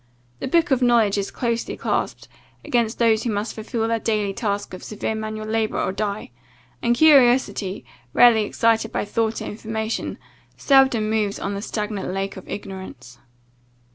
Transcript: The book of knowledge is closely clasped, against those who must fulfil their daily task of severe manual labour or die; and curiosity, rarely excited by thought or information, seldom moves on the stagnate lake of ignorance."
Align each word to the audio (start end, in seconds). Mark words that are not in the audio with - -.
The 0.39 0.47
book 0.47 0.71
of 0.71 0.81
knowledge 0.81 1.19
is 1.19 1.29
closely 1.29 1.77
clasped, 1.77 2.27
against 2.65 2.97
those 2.97 3.21
who 3.21 3.29
must 3.29 3.53
fulfil 3.53 3.87
their 3.87 3.99
daily 3.99 4.33
task 4.33 4.73
of 4.73 4.83
severe 4.83 5.13
manual 5.13 5.45
labour 5.45 5.79
or 5.79 5.91
die; 5.91 6.31
and 6.81 6.95
curiosity, 6.95 7.85
rarely 8.11 8.41
excited 8.43 8.91
by 8.91 9.05
thought 9.05 9.43
or 9.43 9.45
information, 9.45 10.17
seldom 10.57 11.07
moves 11.07 11.37
on 11.37 11.53
the 11.53 11.61
stagnate 11.61 12.07
lake 12.07 12.35
of 12.35 12.49
ignorance." 12.49 13.19